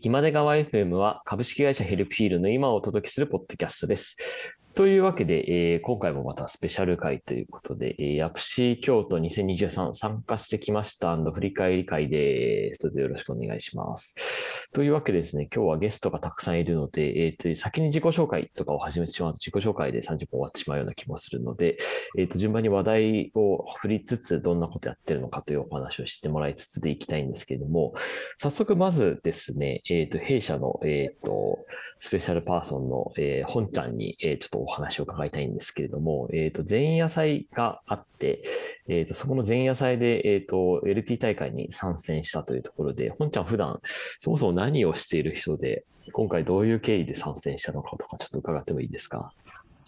[0.00, 4.54] 今出川 FM は株式会社ヘルプフィールの今をお届けするポッドキャストです。
[4.72, 12.84] というわけで、えー今回もまたスペシャル会ということで、えー、ヤプシ京都2023参加してきました振り返り会です。
[12.84, 14.57] どうぞよろしくお願いします。
[14.74, 21.78] というわけでですね、今日はゲストがたくさんいるので、えっ、と、先に自己紹介とかを始めてしまうと自己紹介で30分終わってしまうような気もするので、
[22.18, 27.94] えっ、と、順番に話題を振りつつ、どんなことやってるのかというお話をしてもらいつつでいきたいんですけれども、
[28.36, 31.60] 早速まずですね、えっ、と、弊社の、えっ、と、
[31.96, 38.42] スペシャルパーソンの、えー本ちゃんに、えーちょっとお話を伺いたいんですけれども、えっ、と、前夜祭があって、
[38.86, 43.80] えっ、と、そこの前夜祭で、えっ、と、LT 大会に参戦したというところで、本ちゃん普段、
[44.18, 49.32] そもそも何をしている人で、今回どういう経緯で参戦したのかとか、ちょっと伺ってもいいですか？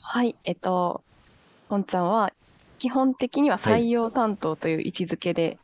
[0.00, 1.02] はい、えっと、
[1.68, 2.32] ポンちゃんは
[2.78, 5.58] 基本的にははい採用担当という位置づけで、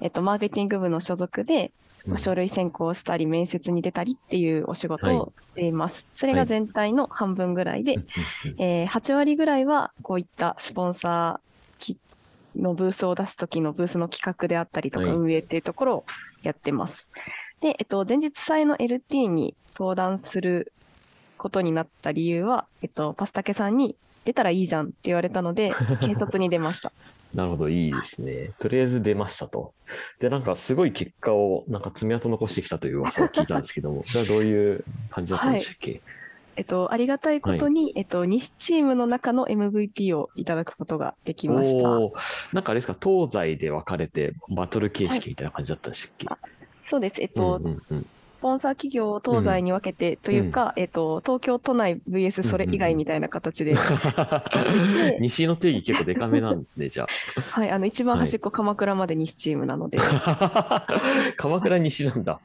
[0.00, 1.72] えっと、マーケティング部の所属で、
[2.06, 6.06] まあ書類選考したり、面接に出たりっていうお仕事をしています。
[6.14, 8.04] それが全体の半分ぐらいで、うんう
[8.48, 8.62] んうん。
[8.62, 11.98] えー8割ぐらいはこういったスポンサーき
[12.54, 15.16] のブースを出す時のブースの企画であったりとかはい。
[15.16, 16.04] 運営っていうところを
[16.42, 17.10] やってます。
[17.60, 20.72] で、えっと、前日祭の LT に登壇する
[21.38, 26.92] ことになった理由は、えっと、パスタケさんに出たらいいじゃんって言われたので、 警察に出ました。
[27.34, 28.50] なるほど、いいですね。
[28.58, 29.72] とりあえず出ましたと。
[30.18, 36.00] で、なんかすごい結果を、なんか爪痕残してきたという噂を聞いたんですけども、 それはどういう感じだったんでしたっけ、
[36.56, 41.90] えっと、ありがたいことに、えっと、西チームの中の MVP をいただくことができました。
[42.54, 46.26] なんかあれですか、東西で分かれてバトル形式みたいな感じだったんでしたっけ、
[46.90, 47.20] そうです。
[47.20, 48.06] えっと、うんうんうん
[48.36, 53.74] スポンサー企業を東西に分けてというか、えっと、東京都内 VS それ以外みたいな形で、
[55.20, 57.06] 西の定義結構デカめなんですね、じゃ
[57.50, 60.86] はい、あの、一番端っこ鎌倉まで西チームなので、あ。
[61.38, 62.40] 鎌倉西なんだ。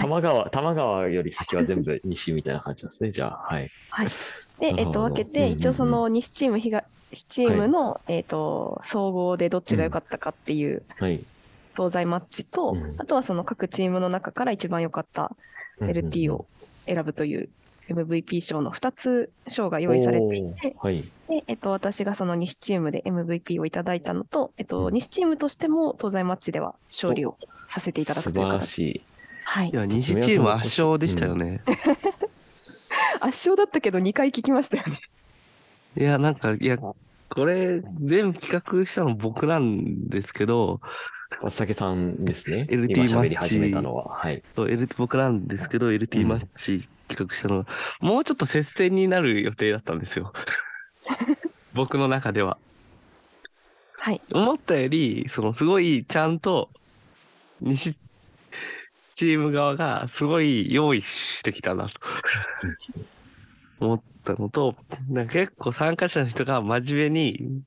[0.00, 3.52] 玉川、玉川より先は全部西みたいな感じなんですね、じゃあ。
[3.52, 3.70] はい。
[3.90, 4.06] はい。
[4.60, 6.84] で、えっと、分けて、うんうんうん一応その西チーム、東
[7.28, 11.22] チームの、えっと、総合でどっちが良かったかっていうはい。
[11.76, 15.34] 東西マッチと、うんあとはその各チームの中から一番良かった
[15.80, 16.46] うんうんうん LT を
[16.86, 17.48] 選ぶという
[17.88, 21.02] MVP 賞の2つ賞が用意されていて、はい。
[21.28, 27.36] で、えっと、私がその西チームで MVP をいただいたのと、えっと、うん西チームとしても東西マッチでは勝利を
[27.68, 28.66] させていただ素くという晴ら形。
[28.66, 29.02] しい。
[29.44, 29.72] はいい。
[29.72, 31.62] や、西チーム圧勝でしたよね。
[33.20, 35.00] 圧勝だったけど2回聞きましたよね。
[35.96, 36.96] いや、なんか、いや、こ
[37.44, 38.48] れ、全部企
[38.80, 40.80] 画したの僕なんですけど、
[41.42, 42.66] 松竹さんですね。
[42.70, 44.16] LT 今喋り始めたのは。
[44.16, 44.42] はい。
[44.54, 47.66] そう LT 僕なんですけど、う LT んマッチ企画したのは、
[48.00, 50.32] もうちょっと接戦になる予定だったんですよ。
[51.74, 52.58] 僕の中では。
[53.98, 54.20] はい。
[54.32, 56.70] 思ったより、そのすごいちゃんと、
[57.60, 57.96] 西
[59.14, 62.00] チーム側がすごい用意してきたなと
[63.78, 64.74] 思ったのと、
[65.08, 67.62] なんか結構参加者の人が真面目に、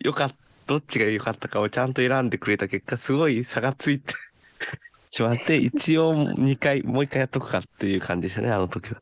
[0.00, 0.36] よかった、
[0.68, 4.14] どっちが良かったかをちゃんと選んでくれた結果、すごい差がついて
[5.08, 9.00] しまって、一応2回、もう1回やっとくかっていう感じでしたね、あの時は。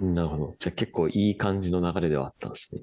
[0.00, 0.54] なるほど。
[0.58, 2.82] じゃあ結構いい感じの流れではあったんですね。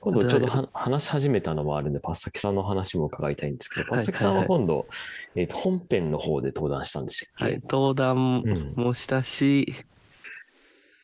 [0.00, 4.86] 今度ちょうどは話し始めたのもあるんで、パッサキさんの話も伺いたいんですけど、パはいッサキさんは今度、
[5.34, 7.44] えっと、本編の方で登壇したんでしたっけ？
[7.44, 9.74] はい、登壇うんもしたし、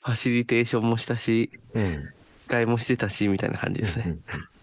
[0.05, 2.11] ファシリテーションもしたし、うん。
[2.69, 4.05] もしてたし、みたいな感じですね。
[4.07, 4.54] うんうん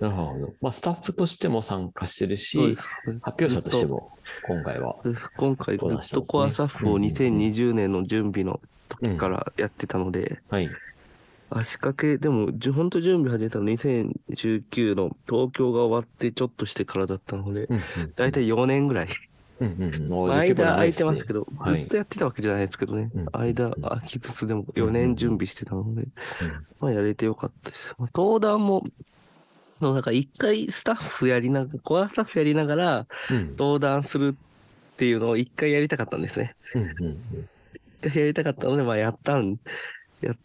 [0.00, 0.54] なるほど。
[0.60, 2.76] まあ、スタッフとしても参加してるし
[3.22, 4.12] 発表者としても、
[4.46, 4.96] 今回は。
[5.02, 10.70] そうです今回ずっとコアサッフを2020年の準備の時からやってたので、はい。
[11.50, 19.08] 足掛け、でも、じゅほんと準備始めたの2019の東京が終わってちょっとしてからだったので、うんうんだいたい4年ぐらい。
[19.60, 23.26] うんうん間空いてますけど、はいずっとやってたわけじゃないですけどねうん。
[23.32, 26.08] 間空きつつでも4年準備してたので、うん
[26.80, 27.94] まあやれてよかったです。
[27.98, 28.84] まあ登壇も、
[29.80, 33.50] もうなんか一回スタッフやりながら、コアスタッフやりながらうん。
[33.50, 34.36] 登壇する
[34.94, 36.56] っていうのを一回やりたかったんですね。
[36.74, 37.48] うんうん
[38.00, 39.58] 一回やりたかったので、まあやったん、
[40.20, 40.36] やっ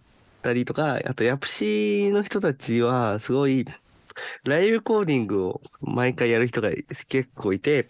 [0.41, 3.65] たりとか、あとヤプシの人たちはすごい、
[4.43, 6.71] ライブコーディングを毎回やる人が
[7.07, 7.87] 結構いて、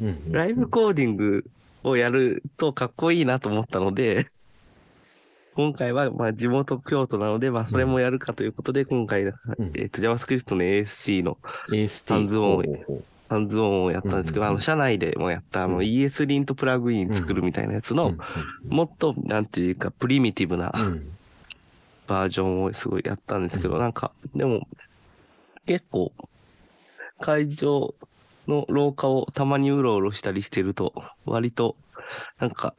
[0.00, 0.32] うんうん。
[0.32, 1.44] ライブコーディング
[1.84, 4.24] をやるとかっこいいなと思ったので、
[5.56, 9.32] 今回はまあ地元京都なので、まあそれもやるかということで、今回、ん。
[9.74, 11.38] えっと JavaScript の ASC の。
[12.14, 13.04] ハンズオンほうほうほう。
[13.30, 15.80] ハンズオンをやったんですけど、あの社内でもやったあのうん。
[15.80, 18.14] ES リントプラグイン作るみたいなやつの、
[18.68, 20.72] もっとなんていうかプリミティブな
[22.06, 24.68] バージョンをすごいやったんですけど、なんか、でも、
[25.66, 26.12] 結構、
[27.18, 27.94] 会場
[28.46, 30.92] の廊下をたまにうろうろしたりしてると、
[31.24, 31.76] 割と、
[32.38, 32.74] なんか、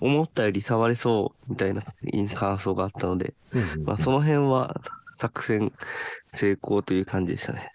[0.00, 1.82] 思ったより触れそうみたいな
[2.34, 4.80] 感想があったので、うんまあ、その辺は
[5.12, 5.72] 作戦
[6.28, 7.72] 成功という感じでしたね。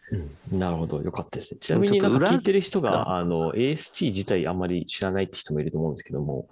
[0.51, 1.01] うん、なるほど。
[1.01, 1.59] よかったですね。
[1.59, 6.47] ちなみになんか聞いてる人が、あの、AST 自体あんまり知らないって人もいると思うんですけども、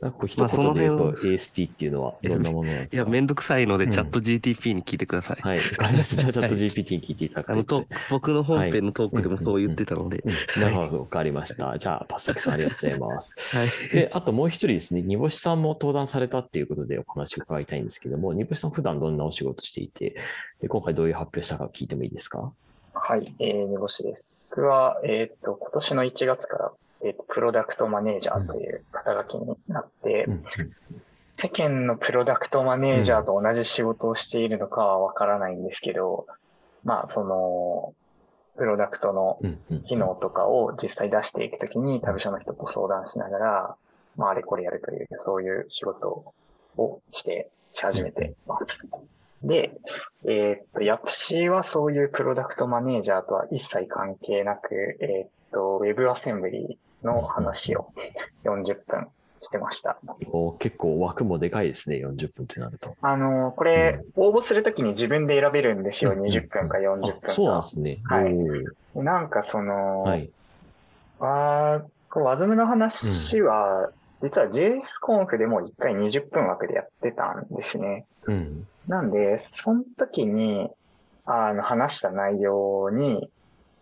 [0.00, 3.02] なんかこう一言で言うと AST っていうのはどんなものなんですか？
[3.02, 5.36] いや、めんどくさいので、うんチャット GTP に聞いてください。
[5.42, 5.58] はい。
[5.58, 6.22] わかりました。
[6.22, 10.22] じゃあチャット GPT に聞いていただくと、僕の本編のトークでもそう言ってたので。
[10.24, 11.00] うんなるほど。
[11.00, 11.76] わかりました。
[11.78, 13.56] じゃあ、パスタキさんありがとうございます。
[13.56, 13.68] はい。
[13.94, 20.16] で、あともう一人ですね、煮干しさんも登壇されたっていうことでお話を伺いたいんですけども、煮干しさん普段どんなお仕事していて、
[20.62, 22.52] で今回どういう発表したか聞いてもいいですか？
[22.94, 24.32] はい、えー、煮干しです。
[24.50, 26.72] 僕は、えっ、と、今年の1月から、
[27.04, 30.44] えっ、と、プロダクトマネージャーという肩書きになって、うん
[31.34, 36.26] 世間のプロダクトマネージャーと同じ仕事をしているのかはわからないんですけど、
[36.84, 37.94] まあ、その、
[38.58, 43.76] プロダクトのうんうん機能とかを実際出していくときに、他部署の人と相談しながら、
[44.16, 46.34] まあ、あれこれやるという、そういう仕事
[46.76, 48.66] をして、し始めてます。
[49.42, 49.72] で、
[50.24, 57.92] えーっと、ヤプシはそういうプロダクトマネージャーとは一切関係なく、えーっと、ウェブアセンブリの話を
[58.44, 59.08] 40分
[59.40, 59.98] してました。
[60.30, 62.96] お結構枠もでかいですね、40分ってなると。
[63.02, 66.12] あの、これ、応募するときに自分で選べるんですよ。
[66.12, 67.28] うん20分か40分か。
[67.28, 68.00] あそうなんですね。
[68.04, 68.34] はい
[68.94, 70.30] なんかその、はい。
[71.18, 73.90] あーこうワズムの話は、
[74.22, 78.06] 実は JSConf でも1回20分枠でやってたんですね。
[78.26, 78.66] うん。
[78.86, 80.70] なんで、その時に、
[81.24, 83.30] あの、話した内容に、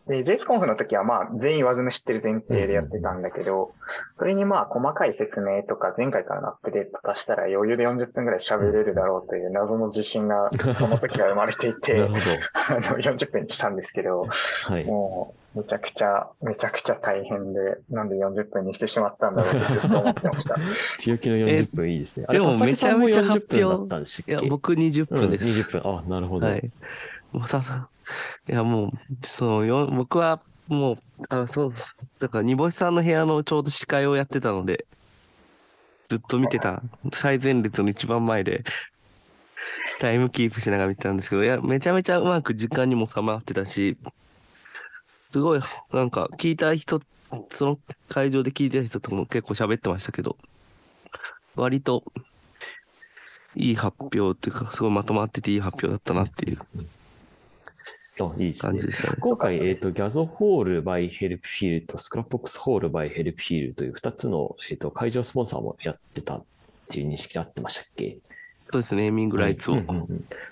[0.06, 3.74] で、JSConf の時はまあ、全員ワズム知ってる前提でやってたんだけど、
[4.16, 12.18] それにまあ、細かい説明とか、前回からのアップデート化したら余裕で40分くらい喋れるだろうという謎の自信が、その時は生まれてい なてる、ほど。
[12.54, 14.26] あの、40分にしたんですけど、
[14.64, 14.84] はい。
[14.84, 20.56] もう、めちゃくちゃ、めちゃくちゃ大変で、なんで40分にしてしまったんだろうってずっと思ってました。
[20.98, 22.26] 強気の40分いいですね。
[22.30, 24.32] でもめちゃめちゃ発表40分だったんでしたっけ？
[24.32, 25.44] いや、僕20うん、分です。
[25.44, 25.98] 20分。
[25.98, 26.46] あ、なるほど。
[26.46, 26.70] はい。
[27.32, 27.88] もうさ、
[28.48, 30.96] いや、もう、その、よ僕は、もう、
[31.28, 31.74] あ、そう、
[32.20, 34.86] だから、煮干しさんの部屋のちょうど司会をやってたので、
[36.08, 36.82] ずっと見てた、
[37.12, 38.64] 最前列の一番前で、
[40.00, 43.96] タイムキープしながら見てたんですけど、いや、めちゃめちゃうまく時間にも収まってたし、
[45.32, 45.60] すごい、
[45.92, 47.00] なんか、聞いた人、
[47.50, 47.78] その
[48.08, 50.36] 会場で聞いてた人とも結構喋ってましたけど、
[51.54, 52.04] 割と、
[53.56, 56.58] いい発表っていうか、すごいまとまってていい発表だったなっていう
[58.24, 58.86] あいいですね感じ。
[58.86, 59.16] でしたね。
[59.20, 66.44] 今回、えっ、と、ギャゾホール by ヘルプフィールとスクラップボックスホール by ヘルプフィールという2つの、えっ、と、会場スポンサーもやってたっ
[66.88, 68.18] ていう認識であってましたっけ？
[68.72, 69.82] そうですね、ネーミングライツを。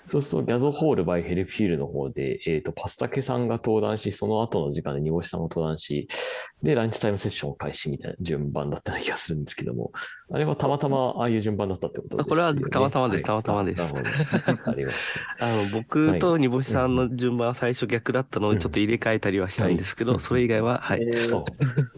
[0.07, 6.07] そうすると、ギャゾホールバイヘルフィールの方で、えっ、と、パスタケさんが登壇し、その後の時間で煮干しさんも登壇し、
[6.61, 9.93] で、ランチタイムセッションを開始みたいな順番だったような気がするんですけども、
[10.31, 12.41] あれはたまたまああいう順番だったってことですよね。
[12.49, 15.21] あこれはたまたまですはいたまたまですありました。
[15.45, 21.01] あの、僕と煮干しさんの順番は最初逆だったのをちょっと入れ替えたりはしたんですけど、うんそれ以外は、はい。
[21.01, 21.43] えーあ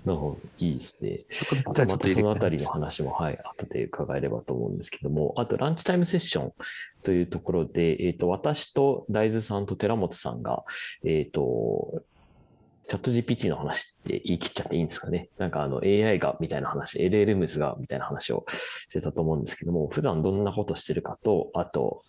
[0.06, 0.38] なるほど。
[0.60, 1.19] いい ですね。
[1.30, 6.54] じゃあまたそのあたりの話も、はい、後で伺えればと思うんですけども、あとランチタイムセッション
[7.04, 10.63] というところで、えっ、と、私と大豆さんと寺本さんが、
[11.04, 12.04] えっ、と、
[12.91, 15.29] チャット GPT の話って言い切っちゃっていいんですかね？
[15.38, 22.04] なんかあの AI がみたいな話、LLMs がみたいな話をしてたと思うんですけども、普段どんなことしてるかと、あと、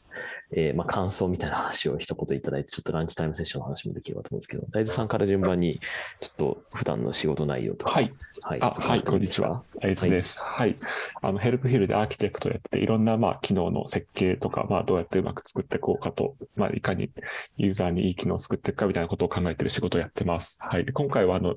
[0.50, 5.78] えーまあ感想みたいな話を一言いただいて、ちょっとランチタイムセッションの話もできればと思うんですけど、大豆さんから順番に、
[6.20, 7.92] ちょっと普段の仕事内容とか。
[7.92, 8.12] はい。
[8.42, 8.60] はい。
[8.60, 9.62] あ、はい、こんにちは。
[9.84, 10.38] あいつです。
[10.38, 10.76] はい。
[11.20, 17.10] あの、ヘルプヒルでアーキテクトやってて、いろんな、まあ、機能の設計とか、まあ、どうやってうまく作っていこうかと、まあ、いかに
[17.56, 20.56] ユーザーにいい機能を作っていくかみたいなことを考えている仕事をやってます。
[20.60, 20.84] はい。
[20.84, 21.56] で今回は、あの、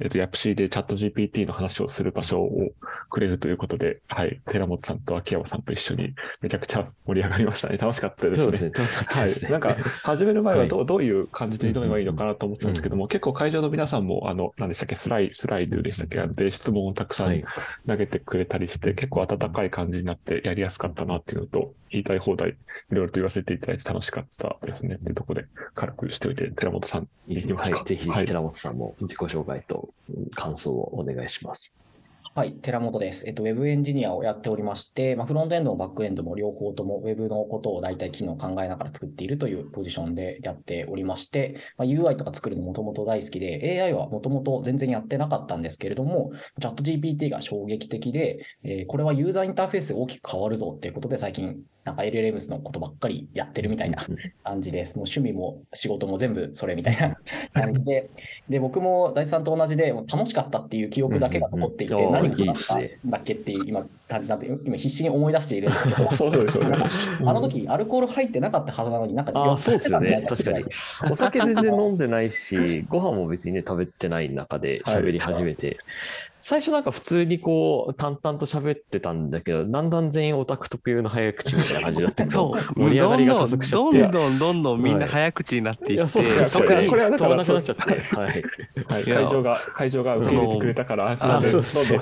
[0.00, 2.50] えっ、と、ヤプシーでチャット GPT の話をする場所を
[3.08, 4.40] くれるということで、はい。
[4.50, 7.78] 寺本さんと秋山さんと一緒にめちゃくちゃ盛り上がりましたね。
[7.78, 8.42] 楽しかったですね。
[8.42, 8.70] そうですね。
[8.74, 9.52] 楽しかったですね。
[9.52, 9.60] はい。
[9.60, 17.44] なんか、 始める前はどう,、はどういう感じで挑めばいいのかなと思ってたんですけども、結構会場の皆さんも、あの、何でしたっけ、スライ、スライドでしたっけ、で質問をたくさんはい。
[17.86, 22.54] 投げてくれたりして、結構温かい感じになってやりやすかったなっていうのと、言いたい放題、い
[22.90, 24.94] ろいろと言わせていただいて楽しかったですね。
[24.94, 27.54] っていうところで軽くしておいて、寺本さん、いいですね。
[27.54, 27.84] はい。
[27.84, 31.74] ぜひぜはいひ寺本さんも自己紹介とうん感想をお願いします。
[31.76, 31.99] はい、
[32.62, 33.26] 寺本です。
[33.26, 53.98] えっと、ウェブエンジニアをやっておりまして、まあ、フロントエンドもバックエンドも両方ともウェブのことを大体機能を考えながら作っているというポジションでやっておりまして、まあ、UI とか作るのもともと大好きで、AI はもともと全然やってなかったんですけれども、チャット GPT が衝撃的で、えーこれはユーザーインターフェースが大きく変わるぞっていうことで最近、なんか LLMs のことばっかりやってるみたいな
[54.44, 54.96] 感じです。
[54.96, 57.16] もう趣味も仕事も全部それみたいな
[57.52, 58.10] 感じで、
[58.48, 62.08] で、僕も大地さんと同じで、楽しかったっていう記憶だけが残っていて、うん。
[62.08, 62.88] うん何がいいあったん。
[63.06, 66.76] だっけっていう今感じなんで、今必死に思い出しているんですけど、 そうそうですよね。
[67.24, 70.24] あの時アルコール入ってなかったはずなのに、なんかああ、そうですよね。
[70.28, 70.64] 確かに。
[71.10, 75.78] お酒全然飲んでないし、ご飯も別にね、食べてない中で喋り始めて、
[76.40, 82.80] 最初なんか普通にこう、淡々と喋ってたんだけど、だんだん全員オタク特有の早口みたいな感じになって、そう。
[82.80, 84.02] 盛り上がりが加速しちゃって。
[84.02, 87.82] どんどんどんどんみんな早口になっていって、そうですこれはだから止まらなくなっちゃって。
[88.16, 88.30] はい。
[88.86, 91.98] はい、会場が、会場が受け入れてくれたから安あ、そう心して。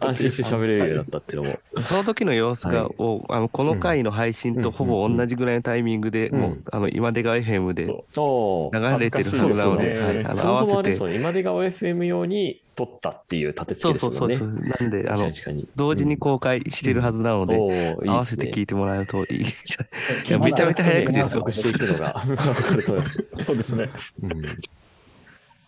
[0.00, 1.58] 安心して喋れるようになったっていうのも。
[1.82, 8.76] その時の様子が、はいをあのこの回の配信とほぼ同じぐらいのタイミングで、うんもうあの今出川 FM でそう。
[8.76, 10.82] 流れてる恥ずかしいですよねはずなので、はい、あのそもそも合わせて。
[10.82, 11.14] あれですよね。
[11.16, 14.36] 今出川 FM 用に撮ったっていう立て付そうけですもんね。
[14.36, 14.80] そうそうそう。
[14.80, 15.32] なんで、あの。
[15.76, 19.34] 同時に公開してるはずなので、おーいい合わせて聞いてもらうといい。
[19.36, 19.46] い い
[20.30, 23.26] やめちゃめちゃ早口ですよ加速していくのが分かると思います。
[23.44, 23.90] そうですね。
[24.22, 24.42] うん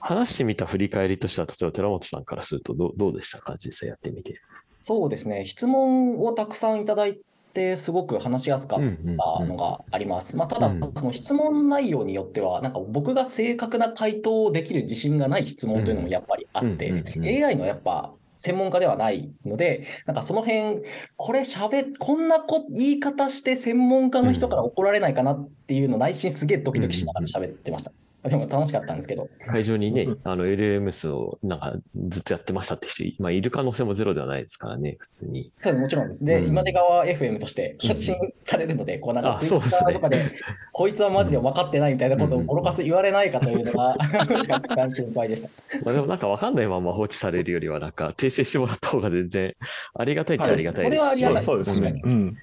[0.05, 3.57] 話してみた振り返りとしては、例えば寺本さんからするとどうどうでしたか？
[3.57, 4.41] 実際やってみて。
[4.83, 7.21] そうですね、質問をたくさんいただい
[7.53, 10.37] て、すごく話しやすかったのがあります。
[10.37, 20.83] まあ、ただうん、その質問内容によっては、なんか僕が正確な回答をできる自信がない質問というのもやっぱりあって、うんうんうんうん AI のやっぱ専門家ではないので、なんかその辺、
[21.17, 27.93] これ喋、こんなこ言い方して専門家の人から怒られないかなっていうの内心すげえドキドキしながら喋ってました。
[28.29, 29.29] でも楽しかったんですけど。
[29.47, 31.75] 会場にねうん、あの LLMS をなんか
[32.09, 35.53] ずっとやってましたって人、まあいる可能性もゼロではないですからね、普通に。
[35.59, 36.25] そうもちろんです。
[36.25, 38.15] で、うん今出川 FM として発信
[38.45, 40.33] されるので、こうなんかあツイッそうですねターとかで、
[40.73, 43.97] こいつはマジで分かってないみたいなことをボロカス言われないかというのが、
[44.49, 45.49] 若干心配でした。
[45.85, 49.55] まあでもなんかわかんないまま放置されるよりは、なんか訂正してもらった方が全然
[49.95, 51.07] ありがたいっちゃありがたいですし。
[51.07, 52.01] はいそれはありがたいそうですね。
[52.05, 52.37] うん。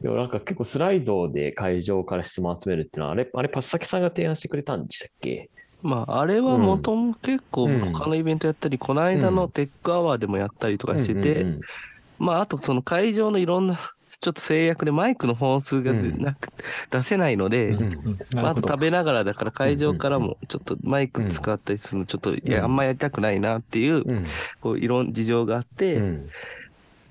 [0.00, 5.50] でもなんか結構スライドで会場から質問集めるっていうのは、あれ、あれパスタケさんが提案してくれたんでしたっけ？
[5.82, 7.80] まあ、あれはもとも結構うん。
[7.92, 11.60] 他のイベントやったり、この間のテックアワーでもやったりとかしてて、うんうん
[12.18, 13.78] まあ、あとその会場のいろんな、
[14.20, 16.20] ちょっと制約でマイクの本数がうん。
[16.20, 16.48] なく、
[16.90, 20.22] 出せないので、うんうんまず食べながらだから会場からうん。
[20.24, 22.52] もちょっとマイク使ったりするのちょっというん。
[22.52, 24.24] やあんまやりたくないなっていううん。
[24.60, 26.28] こういろんな事情があって、うん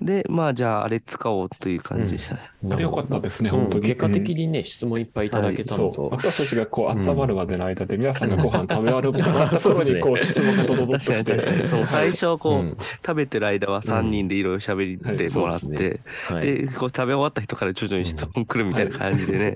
[0.00, 2.40] でまあじゃああれ使おうという感じでしたね。
[2.70, 3.56] あれ良かったですね、うん。
[3.62, 3.86] 本当に。
[3.86, 5.88] 結果的にね、質問いっぱいいただけたそう。
[5.88, 9.24] のと、私たちがこううん温まるまでの間で、皆さんがご飯食べ終わると
[9.70, 11.24] ころにこう質問が届確かに。
[11.24, 19.54] 確かにそう最初こう、うん食べてる間は3人でいろいろ喋ってもらって、うんはいそうですはいでこう食べ終わった人から徐々に質問来るみたいな感じでね。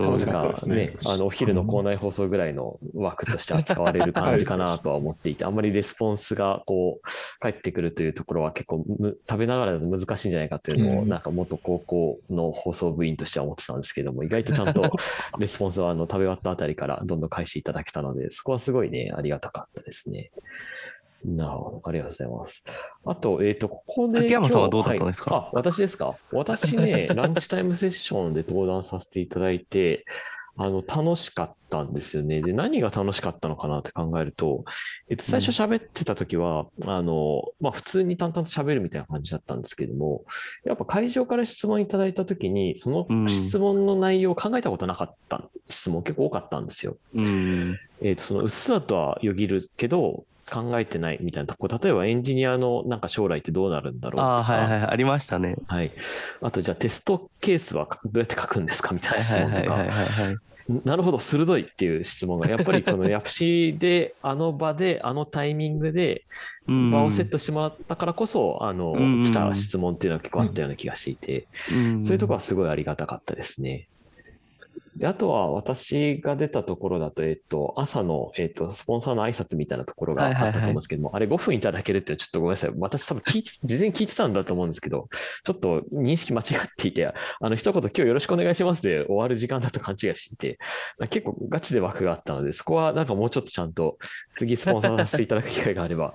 [0.00, 7.08] なん楽しかねね、あの、お昼の校内放送ぐらいの枠として扱われる感じかなとは思っていて、 あんまりレスポンスがこう、
[7.40, 11.08] 返ってくるというところは結構む食べながらだと難しいんじゃないかというのを、うん。
[11.08, 14.90] なんか元高校の放送部員としては思ってたんですけども、 意外とちゃんと
[15.38, 20.30] レスポンスはあの食べ終わったあたりからどんどん返していただけたので、そこはすごいね、ありがたかったですね。
[21.24, 21.82] なるほど。
[21.84, 22.64] ありがとうございます。
[23.04, 24.20] あと、えっ、と、ここで。
[24.20, 25.34] 秋山さんはどうだったんですか？
[25.34, 26.16] はいあ、私ですか？
[26.32, 30.04] 私ね、ランチタイムセッションで登壇させていただいて、
[30.56, 32.42] あの、楽しかったんですよね。
[32.42, 34.64] で、何が楽しかったのかなって考えると、
[35.08, 40.24] えっと、最初喋ってた時は、あの、まあ、普通に淡々と喋るみたいな感じだったんですけども、
[40.64, 46.96] やっぱ会場から質問いただいた時に、その質問の内容を考えたことなかった質問結構多かったんですよ。
[47.14, 54.22] うんえっ、と、そのうっすらとはよぎるけど、考えてないみたいなとこ、例えばエンジニアのなんか将来ってどうなるんだろうとか。
[54.22, 55.56] ああはいはいありましたね。
[55.66, 55.92] はい。
[56.42, 60.22] あと、じゃあテストケースはどうやって書くんですかみたいな質問とはいはいはいはいか。
[60.22, 60.36] はい。
[60.84, 66.24] なるほど、鋭いっていう質問が、やっぱりこのヤプシで、あの場で、あのタイミングで、
[66.68, 73.88] うん場をセットしてもらったからこそ、あの、うん来た質問っていうのは結構あったような気がしていて、うんそういうところはすごいありがたかったですね。
[75.00, 82.72] で、あとは私が出たところだと、えっと、朝の、えっと、スポンサーの挨拶みたいなところがあったと思うんですけども、あれ5分いただけるってちょっとごめんなさい。
[82.76, 85.08] 私多分聞いて、事前に聞いてたんだと思うんですけど、
[85.42, 90.58] ちょっと認識間違っていて、あの、一言今日よろしくお願いしますで終わる時間だと勘違いしていて、
[91.08, 93.96] 結構ガチで枠があったので、そこはなんかもうちょっとちゃんと、
[94.36, 96.12] 次スポンサーさせていただく機会があれば、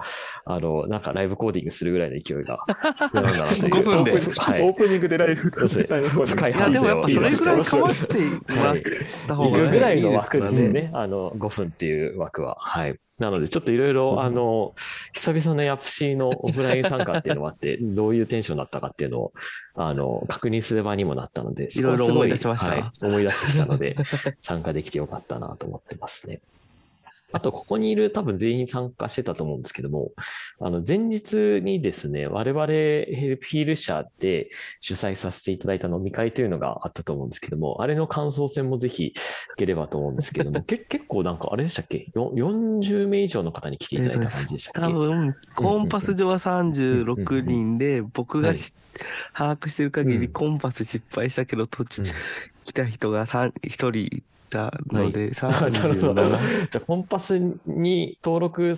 [0.47, 2.57] あの、なんかライブコーディングするぐらいの勢いが、
[2.93, 3.73] 必要なんだなという。
[3.73, 8.75] 5分でオープはいオープニングでライブそうですね深いいやでもやっぱそれぐらいかまししてもらっ
[9.27, 10.91] た方が行くぐらいのいい枠ですよね。
[10.93, 12.57] あの、5分っていう枠は。
[12.59, 12.95] はい。
[13.19, 14.73] なので、ちょっといろいろ、あの、
[15.13, 19.33] 久々のヤプシーのオフライン参加っていうのもあって、 どういうテンションだったかっていうのを、
[19.75, 23.95] あの、確認する場にもなったので、いろいろ思い出しましたはい、思い出してきたので、
[24.39, 26.41] 参加できてよかったなと思ってますね。
[27.35, 30.13] あと、ここにいる多分全員参加してたと思うんですけども、
[30.61, 34.49] あの、前日にですね、我々ヘルプヒール社で
[34.79, 39.13] 主催させていただいた飲み会というのがあったと思うんですけども、あれの感想戦もぜひい
[39.57, 42.07] ければと思うんですけども、 け結構なんかあれでしたっけ？
[42.15, 44.93] よ ?40 名以上の方に来ていただいた感じでしたっけ？
[44.93, 48.73] 多分、コンパス上は36人で、僕がし
[49.33, 52.07] 把握してる限りうんコンパス失敗したけど、途中うん
[52.63, 54.23] 来た人が1人い
[54.55, 56.23] たので、なるほど。
[56.23, 56.39] 37。
[56.71, 58.73] じゃあ、コンパスに登録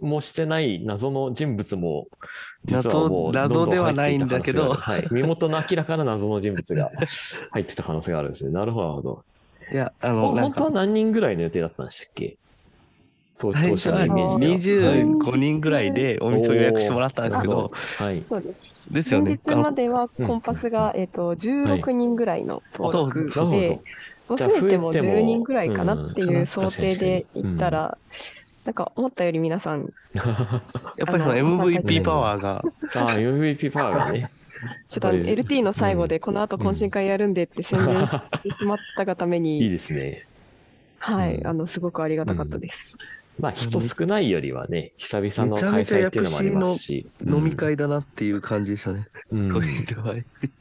[0.00, 2.06] もしてない謎の人物も、
[2.64, 5.08] 実はもう謎どんどんではないんだけどはい。
[5.12, 6.90] 身元の明らかな謎の人物が
[7.52, 8.52] 入ってた可能性があるんですね。
[8.52, 9.22] なるほど、なるほど。
[9.72, 12.38] いや、あほの、本当は、何人ぐらいの予定だったんでしたっけ？
[13.38, 14.90] 当当初最初はのイメージでは。
[14.90, 18.24] はい25人ぐらいでお店を予約してもらったんですけど、はい。
[18.28, 18.78] そうです。
[18.90, 19.38] ですよね。
[19.46, 23.80] 前日まではコンパスが、えっと、16人ぐらいの登録そうなるで、
[24.28, 27.98] 増えても増えても10人ぐらいかなってうんいう想定で行ったら、
[28.64, 34.30] なんか思ったより皆さん、 やっぱりその MVP パワーが、ああ、MVP パワーがね。
[34.88, 40.26] ちょっと LT の最後でこの後懇親会やるんでって宣伝してしまったがためいいに、ですね。
[40.98, 41.46] はい、うん。
[41.46, 42.96] あの、すごくありがたかったです。
[43.38, 47.08] まあ、人少ないよりはね、久々の開催っていうのもありますし。
[47.24, 49.06] 飲み会だなっていう感じでしたね。
[49.30, 49.86] うんそういう。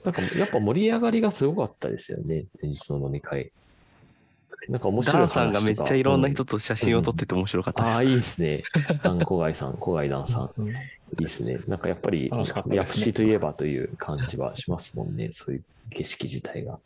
[0.03, 3.51] なんか、やっぱ盛り上がりがすごかったですよね、前日の飲み会。
[4.69, 5.39] なんか面白い話とか。
[5.39, 7.83] ダンさんがめっちゃいろんな人と、と写真を撮ってて面白かった。
[7.85, 8.63] ああ、いいですね。
[9.01, 10.51] ダン小貝さん、小貝ダンさん。
[10.57, 10.73] うん
[11.09, 11.59] いいですね。
[11.67, 15.29] なんかやっぱり楽しかったですね、ヤプシといえばという感じはしますもんね。
[15.31, 16.79] そういう景色自体が。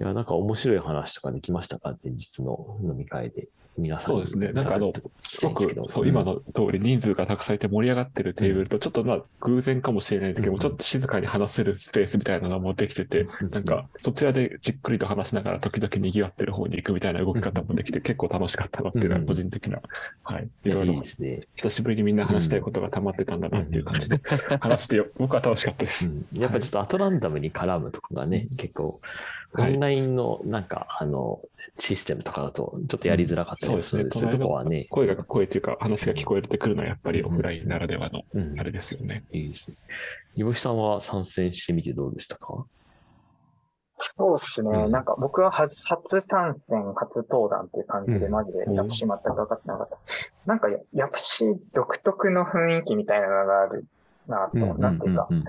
[0.00, 1.96] いや、なんか面白い話とかできましたか？
[2.02, 3.46] 前日の飲み会で。
[3.78, 4.52] 皆さんにそうですね。
[4.52, 10.60] なんかあのすごく、そう、今の通り人数がたくさんいて盛り上がってるテーブルと、ちょっとまあ偶然かもしれないですけども、うん。
[10.60, 19.80] ちょっと静かに話せるスペースみたいなのもできてて、なんかそちらでじっくりと話しながら時々賑わってる方に行くみたいな動き方もできて結構楽しかったなっていうのは個人的な、
[20.22, 20.48] はい。
[20.64, 21.40] いろいろいですね。
[21.56, 24.20] 久しぶりにみんな話したいことが溜まってたんだなっていう感じで
[24.60, 26.06] 話してよ、僕は楽しかったです。
[26.06, 29.00] うん、やっぱちょっとアトランダムに絡むとかがね、結構、
[29.58, 29.76] オはい。
[29.76, 31.40] ンラインのなんか、あの、
[31.78, 39.24] システムとかだとちょっとやりづらかったりもするので、そういうとこはね、声が声というか話が聞こえてくるのはやっぱりオフラインならではのうんあれですよね。
[39.30, 39.76] いいですね。
[40.36, 42.66] 煮干しさんは参戦してみてどうでしたか？
[44.16, 44.70] そうですね。
[44.70, 44.90] うん。
[44.90, 48.32] なんか僕は初、初参戦、初登壇っていう感じで、うん。
[48.32, 48.74] マジでうん。
[48.74, 49.96] ヤプシー全く分かってなかった。
[50.46, 53.84] なんかヤ、ヤプシー独特の雰囲気みたいなのがある
[54.26, 55.44] なと、なんていうか、うん。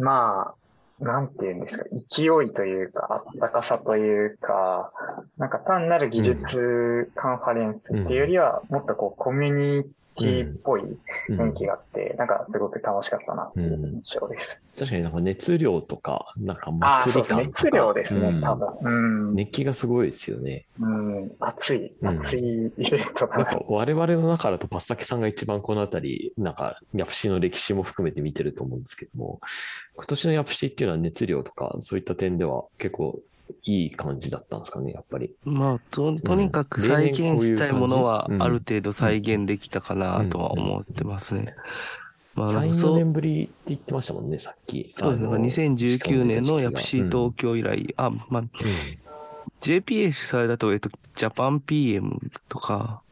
[0.00, 0.54] まあ、
[1.00, 4.92] なんていうんですか、勢いというか、あったかさというか、
[5.36, 14.48] なんか単なる技術カンファレンスっていうよりは、もっとこう、コミュニティっぽいうん雰囲気があって、なんかすごく楽しかったなっていう印象です。
[14.78, 17.20] 確かになんか熱量とか、なんか祭。
[17.20, 17.62] り感とか。
[17.64, 18.68] 熱量ですね、うん多分。
[18.82, 18.88] う
[19.32, 19.34] ん。
[19.34, 20.66] 熱気がすごいですよね。
[20.80, 23.44] うん、熱い、うん熱いイベントだな。
[23.44, 29.40] なんか我々の中だとパスタケさんが一番このあたり、なんかヤプシの歴史も含めて見てると思うんですけども、
[29.96, 33.20] 今年のヤプシっていうのは熱量とかそういった点では結構
[33.64, 35.34] いい感じだったんですかね、やっぱり。
[35.44, 41.54] まあ、と、とにかく再現したいものはある程度再現できたかなとは思ってますね。
[42.34, 44.94] まあ、なん3、4かそう、年ぶりって言ってましたもんね、さっき。
[44.98, 45.28] そうですね。
[45.28, 48.44] あの2019年のヤプシーうん東京以来、あ、まあ、
[49.60, 53.02] JPA 主催だと、えっと、ジャパン PM とか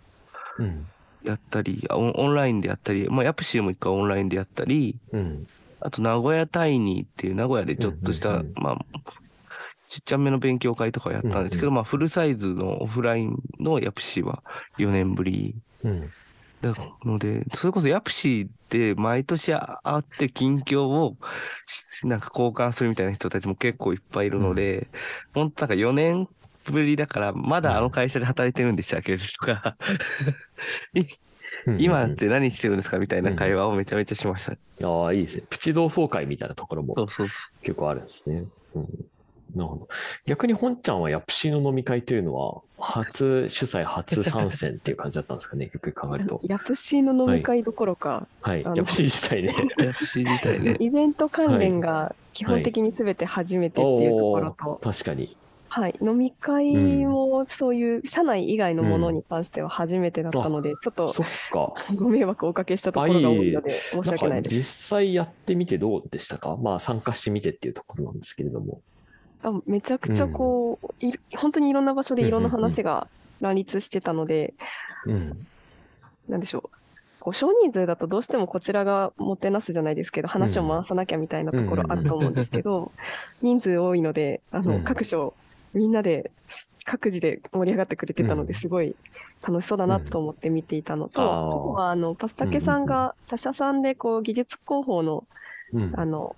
[0.58, 0.86] うん。
[1.24, 5.46] やったり、あオンオンラインでやったり、まあ、ヤプシーも一回オンラインでやったり、うん。
[5.80, 8.78] あと、名古屋タイニーっていう名古屋でちょっとした、うんうんうんまあ、
[9.88, 14.42] ちっちゃめの勉強会とかやったんですけど、うんまあ、フルサイズのオフラインのヤプシーは
[14.78, 16.10] 4年ぶりうん。
[16.62, 19.60] なので、それこそヤプシーって毎年会
[19.98, 21.16] って近況を
[21.66, 24.88] しなんか交換するみたいな人たちも結構いっぱいいるので、
[25.34, 26.28] 本当なんか4年
[26.64, 29.76] ぶりだから、まだあの会社で働いてるんでしたっけとか、
[31.78, 34.46] 今って何してるんですかみたいな会話をめちゃめちゃしまし
[34.78, 34.88] た。
[34.88, 35.44] ああ、いいですね。
[35.48, 36.94] プチ同窓会みたいなところも
[37.62, 38.44] 結構あるんですね。
[38.74, 38.86] うん。
[39.54, 39.88] なるほど。
[40.26, 46.40] 逆に本ちゃんはヤプシーの飲み会というのは、初主催、初参戦っていう感じだったんですかね、よく考えると。
[46.44, 48.62] ヤプシーの飲み会どころか、はい。
[48.62, 49.54] ヤプシー自体ね。
[49.78, 49.82] う。
[49.82, 50.76] ヤプシーみたいね。
[50.80, 55.36] イベント関連が基本的に全て初めてっていうところと、確かに。
[55.68, 61.74] はい、飲み会もそういう社内以外のものに関しては初めてだったので、ちょっとそっか。
[61.96, 64.54] ご迷惑をおかけしたところが多いので、申し訳ないです。
[64.54, 66.56] んか実際やってみてどうでしたか？
[66.56, 68.80] まあ参加してみてっていうところなんですけれども。
[69.46, 73.06] あめちゃくちゃこう、い本当にいろんな場所でいろんな話が
[73.40, 74.54] 乱立してたので、
[75.06, 75.46] うん。
[76.28, 76.70] なんでしょう。
[77.20, 82.92] こう少人数だとどうしてもこちらがもてなすじゃないですけど、話を回さなきゃみたいなところあると思うんですけど、
[83.40, 84.84] 人数多いので、あの、うん。
[84.84, 85.36] 各所、
[85.72, 86.32] みんなで、
[86.84, 88.58] 各自で盛り上がってくれてたので、うん。
[88.58, 88.96] すごい
[89.46, 91.28] 楽しそうだなと思って見ていたのと、うん。
[91.28, 91.46] あー。
[91.46, 95.24] あとはあのパスタケさんが他社さんでこう技術広報の
[95.72, 95.92] うん。
[95.96, 96.36] あの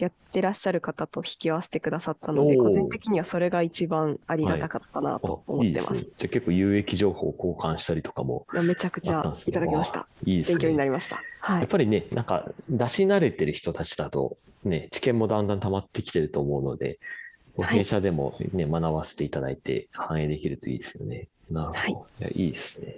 [0.00, 5.92] やってらっしゃる方と引き合わせてくださったので、個人的にはそれが一番ありがたかったなと思ってます。
[5.92, 6.12] ですね。
[6.18, 10.06] じゃあ結構有益情報を交換したりとかもめちゃくちゃいただきました。
[10.24, 10.54] いいですね。
[10.56, 11.22] 勉強になりました。
[11.40, 11.60] はい。
[11.60, 16.98] やっぱりね、なんか出し慣れてる人たちだと、ね、知見もだんだん溜まってきてると思うので、
[17.58, 21.28] 弊社でもね、学ばせていただいて反映できるといいですよね。
[21.50, 21.78] なるほど。
[21.78, 22.96] はいいや、いいですね。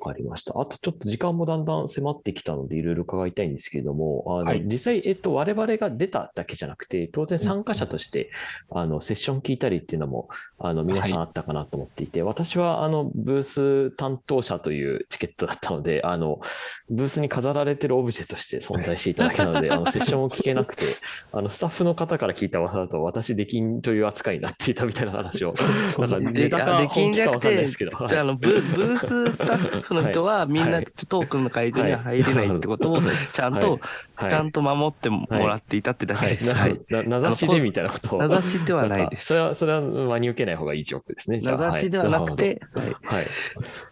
[0.00, 0.58] わかりました。
[0.58, 8.30] あとちょっと時間もだんだん迫ってきたので、いろいろ伺いたいんですけれども、あの、はい実際、えっと、我々が出ただけじゃなくて、当然参加者として、
[8.70, 16.40] あの、セッション聞いたりっていうのも、あの、皆さんあったかなと思っていて、私は、あの、ブース担当者というチケットだったので、あの、
[16.88, 20.84] ブースに飾られてるオブジェとして存在していただけなので、 あの、セッションを聞けなくて、
[21.32, 25.54] あの、スタッフの方から聞いた噂だと、私、出禁という扱いになっていたみたいな話を、
[25.98, 28.06] なんか、ネタか本気かわかんないて、ですけど。
[28.06, 33.00] じゃあ、あのブ、ブーススタッフの人は、みんなはいトークンの会場には入れないってことを、
[33.32, 33.80] ちゃんと、はい
[34.28, 36.50] ちゃんと守ってもらっていたってだけはいです。
[36.50, 36.80] はい。
[36.90, 38.18] 名指しでみたいなことを。
[38.18, 41.40] 名指しではないですそれは、それは真に受けない方がいいジョークですね。
[41.40, 42.84] 名指しではなくて、はい。
[42.84, 42.96] はい。
[43.04, 43.24] はい。
[43.24, 43.30] わ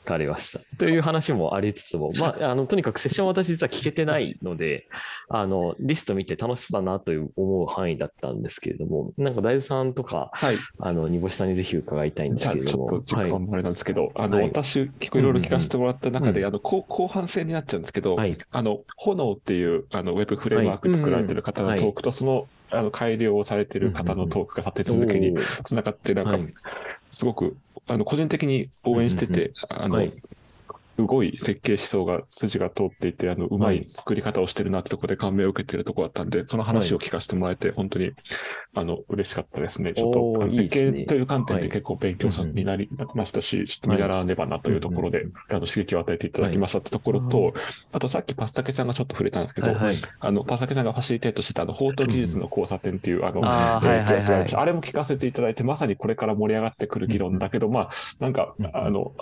[0.04, 0.60] かりました。
[0.76, 4.86] という話もありつつも、まあ、あの、とにかくセッションは私実は聞けてないので、
[5.30, 10.56] あの、リスト見て楽しそうだなという思う範囲だったんですけれども、なんか大豆さんとか、はい。
[10.78, 12.88] あの、煮干しさんにぜひ伺いたいんですけれども。
[12.88, 16.46] ちょっと時間もあれなんですけど、あの、はい私、結構いろいろ聞かせてもらった中で、うん。
[16.46, 18.38] あの、後後半戦になっちゃうんですけど、はい。
[18.50, 26.54] あの、炎っていう、あの、ウェブフレームワーク作られてる方のトークと、その、あの、改良をされてる方のトークが立て続けにつながって、なんかはい、
[27.12, 30.16] すごく、あの、個人的に応援してて、あのはい、す
[31.02, 38.12] ごい設計思想が、筋が通っていて、あの、うまい作り方をしてるなってところで感銘を受けてるところだったんで、その話を聞かせてもらえて、本当に、
[38.74, 39.92] あの、嬉しかったですね。
[39.94, 47.54] ちょっと設計という観点はいで結構勉強になりましたし、ちょっと見習わねばなというところで、あの、刺激を与えていただきましたってところと、
[47.92, 49.68] あとさっきパスタケちゃんがちょっと触れたんですけど。
[50.20, 59.12] あの、パサケさんがファシリテートしてた、あの、法と技術の交差点っていう、あの、あれも聞かせていただいて、まさにこれから盛り上がってくる議論だけど、まあ、なんか、あの、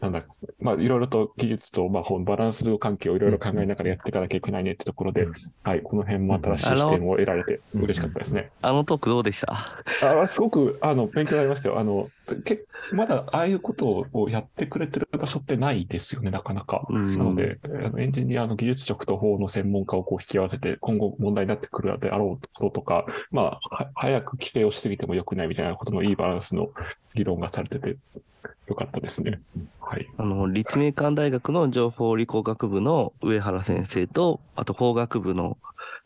[0.00, 0.22] なんだ、
[0.60, 5.26] まあ、いろいろと技術と、まあ、バランス関係をいろいろ考えながらやっていかなきゃいけないねってところで、
[5.62, 8.50] はい、この辺も新しい視点を得られて嬉しかったですね。
[8.62, 9.56] あのトークどうでした？
[10.22, 11.78] あすごく、あの、勉強になりましたよ。
[11.78, 16.86] あの、けまだ、ああいうことをやってくれてる場所ってないですよね、なかなか。
[16.88, 26.70] うんなので、あのエンジニアの技術職と法の専門家をこう引き合わせて、今後問題になってくるであろうこととか、まあ、は早く規制をしすぎても良くないみたいなことのいいバランスの
[27.14, 27.96] 議論がされてて、
[28.66, 29.40] よかったですね。
[29.80, 30.08] はい。
[30.16, 35.58] あの、立命館大学の情報理工学部の上原先生と、あと法学部の、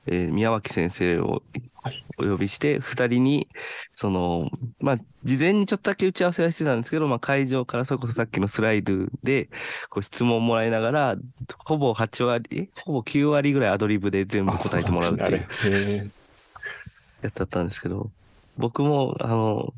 [0.07, 1.43] えー宮脇先生を
[1.83, 3.49] はいお呼びして、二人に、
[3.93, 9.49] その、まあ、事前にちょっとだけ打ち合わせはしてたんですけど、まあ、会場からそれこそさっきのスライドで、
[9.91, 11.17] こう質問もらいながら、
[11.59, 16.11] ほぼ8割、えほぼ9割ぐらいアドリブで全部答えてもらうっていう
[17.23, 18.11] やつだったんですけど、
[18.57, 19.75] 僕も、あの、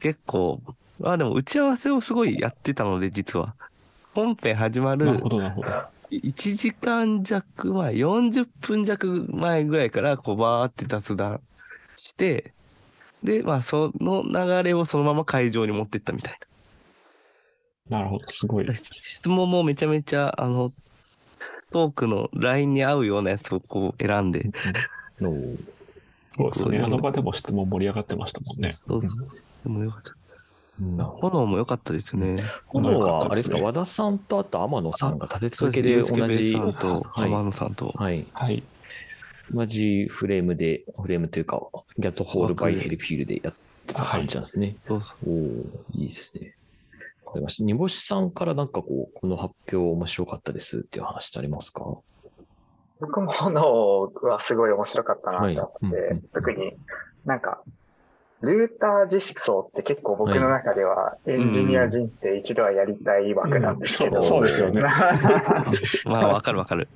[0.00, 0.60] 結構、
[1.04, 3.54] あ、でも打ち合わせをすごいやってたので、実は。
[4.14, 5.20] 本編始まる。
[6.10, 11.40] 1時間弱前、40分弱前ぐらいから、こう、バーって雑談
[11.96, 12.52] して、
[13.22, 16.38] で、まあ、その流れをそのまま会場に持ってったみたい
[17.88, 18.74] なるほど、すごいな。。
[18.74, 20.72] 質問もめちゃめちゃ、あの、
[21.70, 24.50] トークのラインに合うようなやつをこう選んで、
[25.18, 26.78] そうですね。
[26.78, 28.72] あの場でも質問盛り上がってましたもんね。
[28.72, 29.28] そうそう
[29.64, 30.25] でもよかった。
[30.80, 32.34] うん炎も良かったですね。
[32.66, 37.94] 炎は、あれですか、よ和田さんとあと天野さんが立て続けで同じ、さんとはい浜野さんと。
[37.96, 38.26] はい。
[38.32, 38.62] はい。
[39.54, 41.62] 同じフレームで、フレームというか、
[41.98, 43.54] ギャッツホールバイヘルフィールでやっ
[43.86, 44.76] てた感じなんですね。
[44.86, 45.36] そうそうおお
[45.94, 46.56] いいですね。
[47.24, 47.64] わかりました。
[47.64, 51.84] 煮干しさんからなんかこう、この発表面白かったですっていう話ってありますか？
[53.00, 56.72] 僕も炎はすごい面白かったなって思って、はいうんうん特に
[57.24, 57.62] なんか、
[58.42, 64.82] ルーター実装って結構僕の中ではエンジニア人生一度はやりたい枠なんですけど、うんそうそうですよね
[66.04, 66.88] まあ、わかるわかる。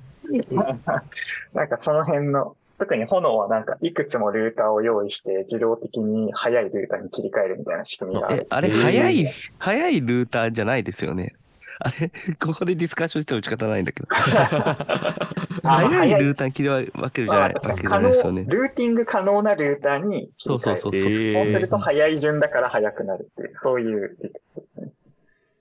[1.53, 8.43] なんかその辺の、特に炎はなんかいくつもルーターを用意して自動的に速いルーターに切り替えるみたいな仕組みがある、。
[8.43, 11.35] えあれ、えー早い、早いルーターじゃないですよね。
[11.79, 14.07] あれ、ここでディスカッションしても仕方ないんだけど。
[15.63, 18.45] あ早いルーターに切り分けるじゃない、わけじゃ可能ないですよね。
[18.47, 20.81] ルーティング可能なルーターに切り替える。
[20.81, 21.11] そうそうそうそう。
[21.11, 24.17] えそうすると速い順だから速くなるっていう、そういう。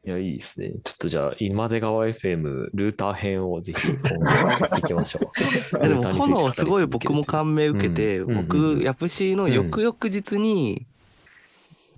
[0.02, 0.72] いや、いいですね。
[0.82, 5.30] ちょっとじゃあ、今出川 FM ルーター編をぜひ今後やっていきましょ
[5.74, 5.78] う。
[5.86, 10.86] でも、炎すごい僕も感銘受けて、うんうんうん僕、ヤプシーの翌々日に、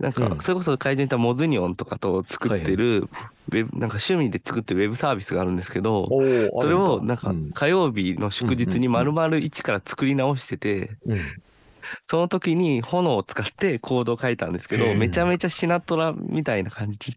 [0.02, 0.40] なんか、うん。
[0.40, 3.08] それこそ会場にいたモズニオンとかと作ってる、
[3.50, 6.08] ウェブ、なんか趣味で作ってるウェブサービスがあるんですけど、
[6.56, 7.50] それをなんかうん。
[7.52, 11.20] 火曜日の祝日に丸々一から作り直してて、うん。
[12.02, 14.98] その時に炎を使ってコードを書いたんですけど、うん。
[14.98, 17.16] めちゃめちゃシナトラみたいな感じ。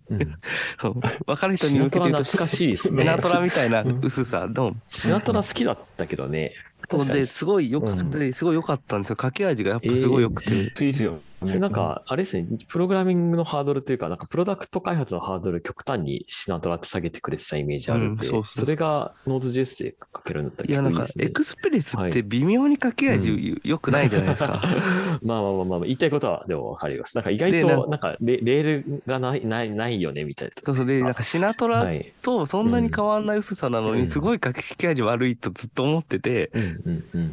[0.77, 3.01] 分かる人に向けて言うと、トラ懐かしいですね。
[3.01, 6.53] シナトラみたいな薄さの、シナトラ好きだったけどね。
[6.87, 8.33] そうですごい良かった、うん。
[8.33, 9.17] すごい良かったんですよ。
[9.19, 10.53] 書き味がやっぱすごい良くて。
[10.85, 11.49] いいですよね。
[11.49, 21.25] それなんか、あれですね、プログラミングのハードルというか、なんかプロダクト開発のハードル極端にシナトラって下げてくれてたイメージあるんで、うんそうそれが Node.js で書けるんだったらいや、なんか結構いいで、すね。
[21.25, 24.61] エクスプレスって微妙に書き味良くないじゃないですか。
[25.21, 27.15] まあまあまあまあ、言いたいことはでもわかります。
[27.15, 30.53] なんか意外と、なんかレレールがない、ない、ないよね、みたいな。
[30.55, 32.13] そうそうで、なんかシナトラはい。
[32.21, 36.51] とそんなに変わんない薄さなのに、うんすごい書き味悪いとずっと思ってて。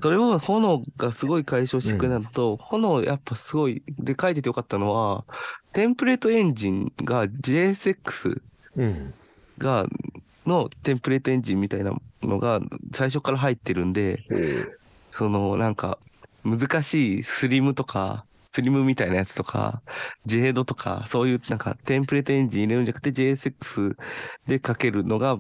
[0.00, 5.24] それを炎がすごい解消してくれたのと、炎やっぱすごい、で書いててよかったのは、
[5.72, 8.40] テンプレートエンジンが JSX
[8.76, 9.14] うん。
[9.58, 9.86] が、
[10.46, 12.60] のテンプレートエンジンみたいなのが
[12.92, 14.24] 最初から入ってるんで、
[15.10, 15.98] そのなんか
[16.44, 19.80] 難しいスリムとか、スリムみたいなやつとか、
[20.26, 23.96] ジェードとか、そういうなんかテンプレートエンジン入れるんじゃなくて JSX
[24.46, 25.38] で書けるのが、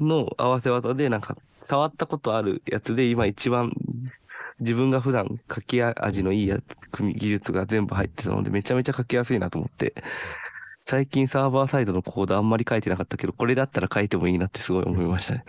[0.00, 3.72] の合わせ技でなんか触ったことあるやつで今一番
[4.60, 6.58] 自分が普段書き味のいいや
[6.98, 9.94] 技術が全部入ってたのでめちゃめちゃ書きやすいなと思って、
[10.86, 15.44] 最近サーバーサイドのコードあんまり書いてなかったけど、これだったら書いてもいいなってすごい思いましたね。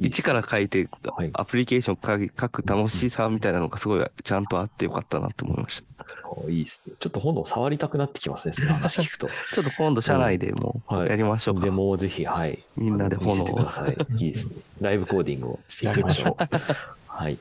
[0.00, 6.04] 一から書いてはい、アプリケーション書く楽しさみたいなのがすごいちゃんとあってよかったなって思いました。
[6.24, 6.96] あいいっすね。
[6.98, 9.28] ちょっと炎触りたくなってきますね、その話聞くと。
[9.54, 11.60] ちょっと今度社内でもはいやりましょうか。
[11.60, 12.64] でもぜひ、はい。
[12.76, 13.96] みんなであの見せ炎をてください。
[14.18, 14.56] いいですね。
[14.80, 16.36] ライブコーディングをしていきましょう。
[17.16, 17.38] はい。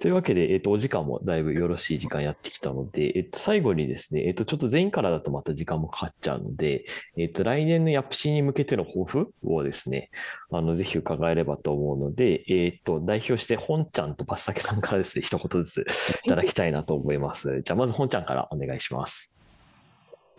[0.00, 6.84] というわけで、えっ、と、お時間もだいぶよろしい時間やってきたので、えっ、と、最後にですね、えっ、と、ちょっと全員からだとまた時間もかかっちゃうので、
[7.16, 10.10] えっ、と、来年のヤプシーに向けての抱負をですね、
[10.50, 17.62] あの、ぜひ伺えればと思うので、えっ、と、代表して、本ちゃんとパスタケさんからですね、一言ずついただきたいなと思います。
[17.64, 19.34] じゃあ、まず本ちゃんからお願いします。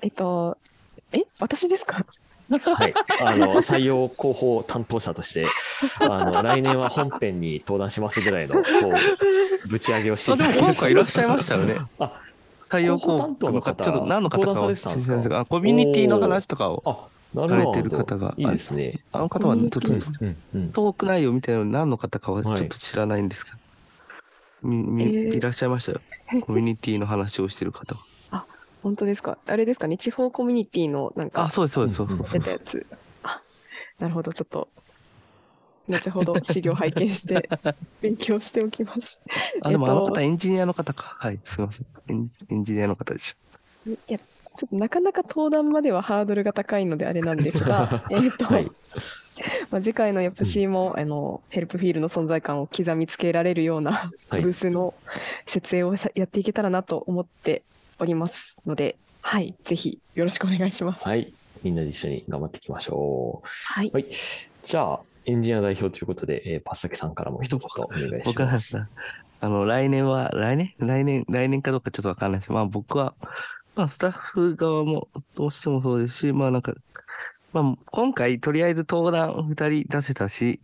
[0.04, 0.60] えっと、
[1.12, 2.06] え、私ですか？
[2.50, 2.94] はい。
[3.22, 5.48] あの、採用広報担当者として、
[6.00, 8.62] あの、来年は本編に登壇しますぐらいの、こ
[9.64, 11.78] う、ぶち上げをしてあ、いただけるでも今回いらっしゃいましたよね。
[12.00, 12.22] あ、
[12.66, 15.40] 太陽光広報担当の方ちょっと何の方か登壇はされてたんですか？
[15.40, 17.66] あコミュニティの話とかを、され。
[17.72, 19.00] てる方がいいですね。
[19.12, 20.72] あの方はちょっとうん、うん。
[20.72, 23.58] トーク内容みたいなの何の方かはちょはいっと知らないんですけど、
[24.64, 26.02] みみえーいらっしゃいましたよ。
[26.42, 27.98] コミュニティの話をしてる方。
[28.86, 29.40] 本当ですか？
[29.46, 29.98] あれですかね？
[29.98, 32.34] 地方コミュニティのなんあ、かそうです、そうです、そうです。
[32.34, 32.88] 出たやつ。
[33.24, 33.44] あ、
[34.00, 34.72] なるほど、ちょっと、
[35.88, 37.50] 後ほど資料拝見して、
[38.02, 39.22] 勉強しておきます。
[39.62, 41.16] あ、でもえっとあの方、エンジニアの方か。
[41.20, 41.88] はい、すみません。
[42.10, 43.38] エンエンジニアの方です。
[43.86, 48.72] いや、ちょっとなかなか登壇まではハードルが高いのであれなんですが、 えっと、はい。
[49.70, 54.96] まあ、次回のヤプシーも、あの、ヘルプフィールの存在感を刻みつけられるようなはいブースの
[55.46, 57.66] 設営をさやっていけたらなと思って
[58.00, 61.04] おりますので、はい、ぜひよろしくお願いします。
[61.04, 61.34] はい。
[61.64, 63.48] みんなで一緒に頑張っていきましょう。
[63.48, 63.92] はい。
[63.92, 64.06] はい。
[64.64, 68.72] じゃあ、エンジニア代表ということで、えー、パスタケさんからも一言お願いします。
[68.74, 68.88] さ、
[69.42, 70.74] あの、来年は、来年？
[70.78, 73.16] 来年、来年かどうかちょっとわかんないですけど、まあ僕は、
[73.76, 76.74] まあスタッフ側もどうしてもそうですし、まあなんか、
[77.52, 80.60] まあ今回とりあえず登壇二人出せたし、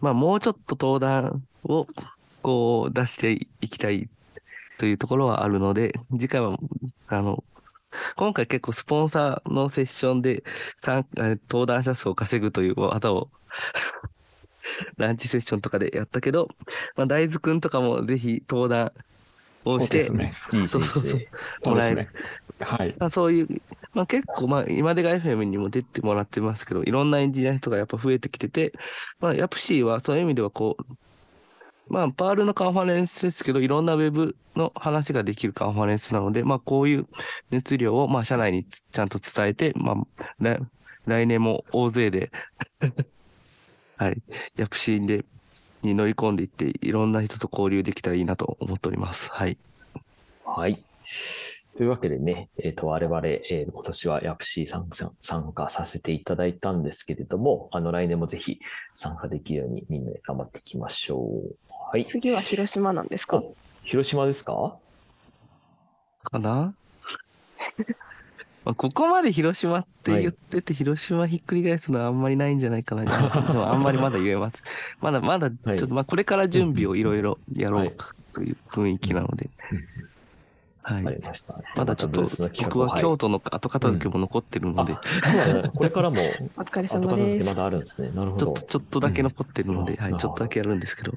[0.00, 1.86] まあもうちょっと登壇を
[2.42, 4.10] こう出していきたい
[4.82, 6.58] というところはあるので、次回は、
[7.06, 7.44] あの、
[8.16, 10.42] 今回結構スポンサーのセッションで
[11.48, 13.30] 登壇者数を稼ぐという技を
[14.98, 16.48] ランチセッションとかでやったけど、
[16.96, 18.90] まあ、大豆くんとかもぜひ登壇
[19.64, 20.34] をして、そうですね。
[20.50, 21.02] そうそうそう
[21.60, 22.08] そうですね。
[22.58, 22.96] はい。
[22.98, 23.62] まあ、そういう、
[23.94, 28.72] まあ、結構、まあ、今でが FM にも出てもらってますけど、いろんなエンジニアの人がやっぱ増えてきてて、
[29.20, 30.96] まあ、ヤプシーはそういう意味ではこう、
[31.92, 37.06] まあ、パールのカンファレンスですけど、いろんなウェブの話ができるカンファレンスなので、まあ、こういう
[37.50, 40.58] 熱量を、まあ、社内にちゃんと伝えて、まあ、
[41.04, 42.32] 来年も大勢で、
[43.98, 44.22] はい、
[44.56, 45.26] ヤプシーで、
[45.82, 49.28] に乗り込んでいって、いろんな人と交流できたらいいなと思っております。
[49.30, 49.58] はい。
[50.46, 50.82] はい。
[51.76, 58.60] というわけでね、えっ、と、我々、えー今年はヤプシー参加参加させていただいたんですけれども、あの、来年もぜひ
[58.94, 61.71] 参加できるようにみんなで頑張っていきましょう。
[61.90, 62.06] はい。
[62.06, 63.38] 次は広島なんですか？
[63.38, 64.76] お広島ですか？
[66.24, 66.74] かな？
[68.64, 73.04] まあここまで広島って言ってて、広島ひっくり返すのはあんまりないんじゃないかな。
[73.42, 74.62] でもあんまりまだ言えます。
[75.00, 79.50] まだまだ、ちょっと、まあこれから準備をいろいろやろうかという雰囲気なので。
[80.84, 81.54] はいました。
[81.76, 82.22] まだちょっと
[82.64, 84.98] 僕は京都の後片付けも残ってるので、そ
[85.60, 85.72] う。
[85.76, 86.20] これからも
[86.56, 87.54] お疲れ後様です片付けま。
[87.54, 88.10] だあるんですね。
[88.14, 88.46] なるほど。
[88.46, 91.14] ちょっと、ちょっとだけ残ってるので、うんはい、ちょっとだけやるんですけど。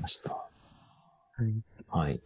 [0.00, 0.30] ました。
[0.30, 0.46] は
[1.44, 1.62] い。
[1.88, 2.20] はい。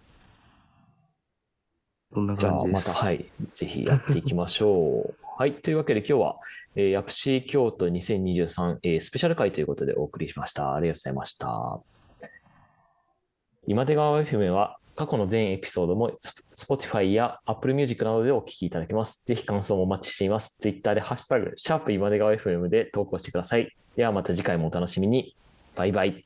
[2.12, 2.88] こんなじゃあ感じです。
[2.88, 3.24] また、はい。
[3.54, 5.14] ぜひやっていきましょう。
[5.36, 5.54] はい。
[5.54, 6.36] というわけで今日は、
[6.76, 10.74] えー、ヤプシー京都2023、えースペシャル回ということでお送りしました。
[10.74, 11.80] ありがとうございました。
[13.66, 19.24] 今出川 FM は過去の全エピソードもス Spotify や Apple Music などでお聞きいただけます。
[19.26, 20.56] ぜひ感想もお待ちしています。
[20.58, 23.74] Twitter でハッシュタグ、シャープ今出川 FM で投稿してください。
[23.96, 25.34] ではまた次回もお楽しみに。
[25.74, 26.24] バイバイ。